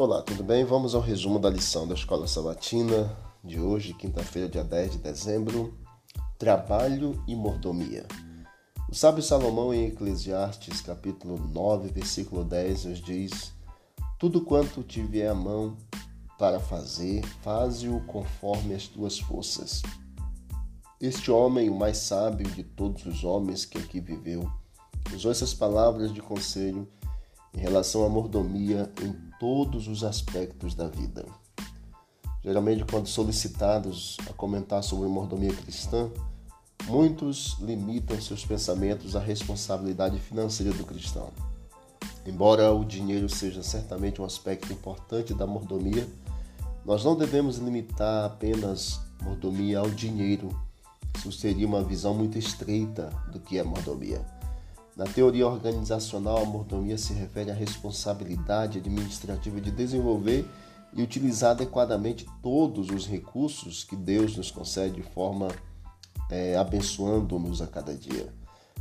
Olá, 0.00 0.22
tudo 0.22 0.42
bem? 0.42 0.64
Vamos 0.64 0.94
ao 0.94 1.02
resumo 1.02 1.38
da 1.38 1.50
lição 1.50 1.86
da 1.86 1.92
Escola 1.92 2.26
Sabatina 2.26 3.14
de 3.44 3.60
hoje, 3.60 3.92
quinta-feira, 3.92 4.48
dia 4.48 4.64
10 4.64 4.92
de 4.92 4.96
dezembro. 4.96 5.78
Trabalho 6.38 7.22
e 7.28 7.36
mordomia. 7.36 8.06
O 8.88 8.94
sábio 8.94 9.22
Salomão, 9.22 9.74
em 9.74 9.88
Eclesiastes, 9.88 10.80
capítulo 10.80 11.36
9, 11.36 11.90
versículo 11.90 12.42
10, 12.44 12.86
nos 12.86 12.98
diz: 13.02 13.52
Tudo 14.18 14.40
quanto 14.40 14.82
te 14.82 15.02
vier 15.02 15.30
a 15.30 15.34
mão 15.34 15.76
para 16.38 16.58
fazer, 16.58 17.22
faze-o 17.42 18.00
conforme 18.06 18.72
as 18.72 18.86
tuas 18.86 19.18
forças. 19.18 19.82
Este 20.98 21.30
homem, 21.30 21.68
o 21.68 21.74
mais 21.74 21.98
sábio 21.98 22.48
de 22.48 22.64
todos 22.64 23.04
os 23.04 23.22
homens 23.22 23.66
que 23.66 23.76
aqui 23.76 24.00
viveu, 24.00 24.50
usou 25.14 25.30
essas 25.30 25.52
palavras 25.52 26.10
de 26.10 26.22
conselho 26.22 26.88
em 27.52 27.58
relação 27.58 28.02
à 28.06 28.08
mordomia 28.08 28.90
em 29.02 29.29
todos 29.40 29.88
os 29.88 30.04
aspectos 30.04 30.74
da 30.74 30.86
vida. 30.86 31.24
Geralmente, 32.44 32.84
quando 32.84 33.06
solicitados 33.06 34.18
a 34.28 34.34
comentar 34.34 34.84
sobre 34.84 35.08
mordomia 35.08 35.54
cristã, 35.54 36.10
muitos 36.84 37.56
limitam 37.58 38.20
seus 38.20 38.44
pensamentos 38.44 39.16
à 39.16 39.18
responsabilidade 39.18 40.18
financeira 40.18 40.74
do 40.74 40.84
cristão. 40.84 41.30
Embora 42.26 42.70
o 42.70 42.84
dinheiro 42.84 43.30
seja 43.30 43.62
certamente 43.62 44.20
um 44.20 44.26
aspecto 44.26 44.70
importante 44.74 45.32
da 45.32 45.46
mordomia, 45.46 46.06
nós 46.84 47.02
não 47.02 47.16
devemos 47.16 47.56
limitar 47.56 48.26
apenas 48.26 49.00
mordomia 49.22 49.78
ao 49.78 49.88
dinheiro. 49.88 50.50
Isso 51.16 51.32
seria 51.32 51.66
uma 51.66 51.82
visão 51.82 52.12
muito 52.12 52.38
estreita 52.38 53.10
do 53.32 53.40
que 53.40 53.58
é 53.58 53.62
mordomia. 53.62 54.20
Na 55.00 55.06
teoria 55.06 55.48
organizacional, 55.48 56.42
a 56.42 56.44
mordomia 56.44 56.98
se 56.98 57.14
refere 57.14 57.50
à 57.50 57.54
responsabilidade 57.54 58.76
administrativa 58.76 59.58
de 59.58 59.70
desenvolver 59.70 60.46
e 60.92 61.00
utilizar 61.00 61.52
adequadamente 61.52 62.26
todos 62.42 62.90
os 62.90 63.06
recursos 63.06 63.82
que 63.82 63.96
Deus 63.96 64.36
nos 64.36 64.50
concede 64.50 64.96
de 64.96 65.02
forma 65.02 65.48
é, 66.28 66.54
abençoando-nos 66.54 67.62
a 67.62 67.66
cada 67.66 67.94
dia. 67.94 68.30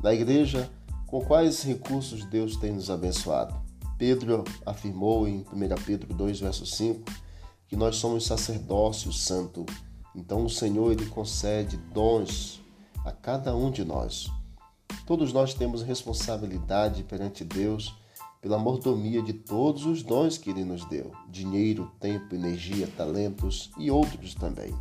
Na 0.00 0.14
igreja, 0.14 0.70
com 1.04 1.20
quais 1.20 1.64
recursos 1.64 2.24
Deus 2.26 2.56
tem 2.58 2.72
nos 2.74 2.90
abençoado? 2.90 3.52
Pedro 3.98 4.44
afirmou 4.64 5.26
em 5.26 5.44
1 5.52 5.82
Pedro 5.84 6.14
2, 6.14 6.38
verso 6.38 6.64
5, 6.64 7.10
que 7.66 7.74
nós 7.74 7.96
somos 7.96 8.24
sacerdócio 8.24 9.12
santo. 9.12 9.66
Então 10.14 10.44
o 10.44 10.50
Senhor 10.50 10.92
ele 10.92 11.06
concede 11.06 11.76
dons 11.92 12.62
a 13.04 13.10
cada 13.10 13.56
um 13.56 13.68
de 13.68 13.84
nós. 13.84 14.30
Todos 15.06 15.32
nós 15.32 15.52
temos 15.52 15.82
responsabilidade 15.82 17.02
perante 17.04 17.44
Deus 17.44 17.94
pela 18.40 18.58
mordomia 18.58 19.22
de 19.22 19.32
todos 19.32 19.86
os 19.86 20.02
dons 20.02 20.38
que 20.38 20.50
Ele 20.50 20.64
nos 20.64 20.84
deu: 20.86 21.12
dinheiro, 21.28 21.90
tempo, 22.00 22.34
energia, 22.34 22.86
talentos 22.96 23.70
e 23.78 23.90
outros 23.90 24.34
também. 24.34 24.74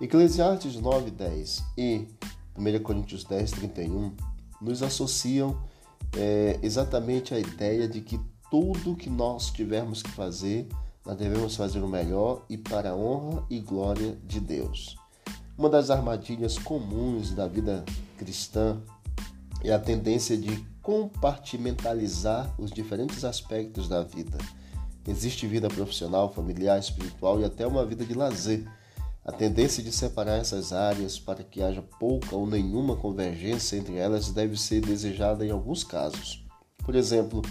Eclesiastes 0.00 0.76
9, 0.76 1.10
10 1.10 1.64
e 1.78 2.08
1 2.56 2.82
Coríntios 2.82 3.24
10, 3.24 3.50
31 3.52 4.12
nos 4.60 4.82
associam 4.82 5.62
é, 6.16 6.58
exatamente 6.62 7.34
a 7.34 7.38
ideia 7.38 7.88
de 7.88 8.00
que 8.00 8.20
tudo 8.50 8.96
que 8.96 9.08
nós 9.08 9.50
tivermos 9.50 10.02
que 10.02 10.10
fazer, 10.10 10.68
nós 11.06 11.16
devemos 11.16 11.56
fazer 11.56 11.80
o 11.80 11.88
melhor 11.88 12.44
e 12.48 12.58
para 12.58 12.90
a 12.90 12.96
honra 12.96 13.44
e 13.48 13.60
glória 13.60 14.18
de 14.24 14.40
Deus. 14.40 14.96
Uma 15.56 15.68
das 15.70 15.90
armadilhas 15.90 16.58
comuns 16.58 17.32
da 17.32 17.46
vida 17.46 17.84
cristã 18.18 18.80
é 19.64 19.72
a 19.72 19.78
tendência 19.78 20.36
de 20.36 20.56
compartimentalizar 20.82 22.52
os 22.58 22.70
diferentes 22.70 23.24
aspectos 23.24 23.88
da 23.88 24.02
vida. 24.02 24.38
Existe 25.06 25.46
vida 25.46 25.68
profissional, 25.68 26.32
familiar, 26.32 26.78
espiritual 26.78 27.40
e 27.40 27.44
até 27.44 27.66
uma 27.66 27.84
vida 27.84 28.04
de 28.04 28.14
lazer. 28.14 28.64
A 29.24 29.30
tendência 29.30 29.82
de 29.82 29.92
separar 29.92 30.38
essas 30.38 30.72
áreas 30.72 31.18
para 31.18 31.44
que 31.44 31.62
haja 31.62 31.82
pouca 32.00 32.34
ou 32.34 32.46
nenhuma 32.46 32.96
convergência 32.96 33.76
entre 33.76 33.96
elas 33.96 34.30
deve 34.30 34.56
ser 34.56 34.80
desejada 34.80 35.46
em 35.46 35.50
alguns 35.50 35.84
casos. 35.84 36.44
Por 36.78 36.96
exemplo, 36.96 37.42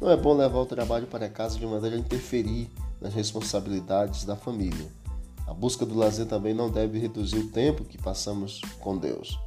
não 0.00 0.10
é 0.10 0.16
bom 0.16 0.34
levar 0.34 0.60
o 0.60 0.66
trabalho 0.66 1.06
para 1.06 1.28
casa 1.28 1.58
de 1.58 1.66
maneira 1.66 1.96
a 1.96 1.98
interferir 1.98 2.70
nas 3.00 3.12
responsabilidades 3.12 4.24
da 4.24 4.36
família. 4.36 4.86
A 5.46 5.52
busca 5.52 5.84
do 5.84 5.96
lazer 5.96 6.26
também 6.26 6.54
não 6.54 6.70
deve 6.70 6.98
reduzir 6.98 7.38
o 7.38 7.48
tempo 7.48 7.84
que 7.84 7.98
passamos 7.98 8.60
com 8.80 8.96
Deus. 8.96 9.38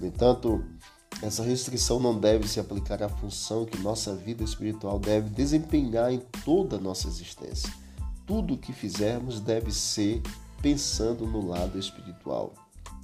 No 0.00 0.06
entanto, 0.06 0.64
essa 1.22 1.42
restrição 1.42 1.98
não 1.98 2.18
deve 2.18 2.46
se 2.46 2.60
aplicar 2.60 3.02
à 3.02 3.08
função 3.08 3.64
que 3.64 3.78
nossa 3.78 4.14
vida 4.14 4.44
espiritual 4.44 4.98
deve 4.98 5.30
desempenhar 5.30 6.12
em 6.12 6.20
toda 6.44 6.76
a 6.76 6.80
nossa 6.80 7.08
existência. 7.08 7.72
Tudo 8.26 8.54
o 8.54 8.58
que 8.58 8.72
fizermos 8.72 9.40
deve 9.40 9.72
ser 9.72 10.20
pensando 10.60 11.26
no 11.26 11.46
lado 11.46 11.78
espiritual. 11.78 12.52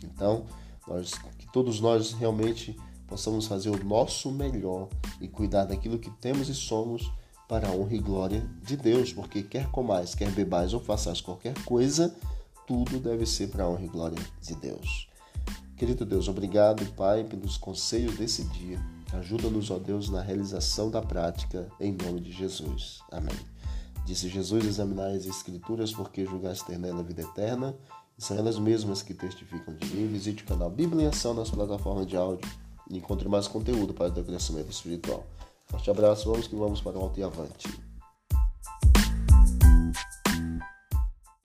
Então, 0.05 0.45
nós, 0.87 1.13
que 1.39 1.51
todos 1.53 1.81
nós 1.81 2.13
realmente 2.13 2.77
possamos 3.07 3.47
fazer 3.47 3.71
o 3.71 3.85
nosso 3.85 4.31
melhor 4.31 4.89
e 5.21 5.29
cuidar 5.29 5.65
daquilo 5.65 5.99
que 5.99 6.11
temos 6.11 6.49
e 6.49 6.55
somos 6.55 7.11
para 7.49 7.69
a 7.69 7.73
honra 7.73 7.95
e 7.95 7.99
glória 7.99 8.47
de 8.63 8.77
Deus, 8.77 9.13
porque 9.13 9.43
quer 9.43 9.71
comais, 9.71 10.15
quer 10.15 10.31
bebais 10.31 10.75
ou 10.75 10.81
façais 10.81 11.21
qualquer 11.21 11.55
coisa, 11.65 12.15
tudo 12.67 12.99
deve 12.99 13.27
ser 13.27 13.49
para 13.49 13.65
a 13.65 13.69
honra 13.69 13.85
e 13.85 13.89
glória 13.89 14.19
de 14.41 14.55
Deus. 14.55 15.12
Querido 15.83 16.07
Deus, 16.07 16.29
obrigado, 16.29 16.87
Pai, 16.93 17.25
pelos 17.25 17.57
conselhos 17.57 18.17
desse 18.17 18.45
dia. 18.45 18.81
Ajuda-nos, 19.15 19.69
ó 19.69 19.81
Deus, 19.81 20.09
na 20.09 20.23
realização 20.23 20.89
da 20.89 21.03
prática, 21.03 21.69
em 21.81 21.91
nome 21.91 22.21
de 22.21 22.31
Jesus. 22.31 23.01
Amém. 23.11 23.35
Disse 24.05 24.29
Jesus: 24.29 24.65
Examinai 24.65 25.17
as 25.17 25.27
Escrituras, 25.27 25.93
porque 25.93 26.25
julgaste 26.25 26.67
ter 26.67 26.79
nela 26.79 27.01
a 27.01 27.03
vida 27.03 27.23
eterna, 27.23 27.75
e 28.17 28.23
são 28.23 28.39
elas 28.39 28.61
mesmas 28.61 29.03
que 29.03 29.13
testificam 29.13 29.75
de 29.75 29.85
mim. 29.89 30.07
Visite 30.07 30.45
o 30.45 30.47
canal 30.47 30.71
Bíblia 30.71 31.07
em 31.07 31.09
Ação 31.09 31.35
nas 31.35 31.51
plataformas 31.51 32.07
de 32.07 32.17
áudio 32.17 32.49
e 32.89 32.99
encontre 32.99 33.29
mais 33.29 33.49
conteúdo 33.49 33.93
para 33.93 34.07
o 34.07 34.13
teu 34.13 34.23
crescimento 34.23 34.71
espiritual. 34.71 35.27
Forte 35.67 35.91
abraço, 35.91 36.31
vamos 36.31 36.47
que 36.47 36.55
vamos 36.55 36.81
para 36.81 36.97
o 36.97 37.03
alto 37.03 37.19
e 37.19 37.25
avante. 37.25 37.92